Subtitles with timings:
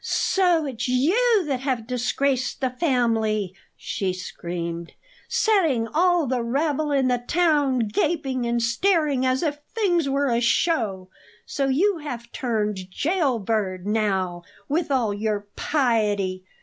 [0.03, 4.93] "So it's you that have disgraced the family!" she screamed;
[5.29, 10.29] "setting all the rabble in the town gaping and staring as if the thing were
[10.33, 11.09] a show?
[11.45, 16.45] So you have turned jail bird, now, with all your piety!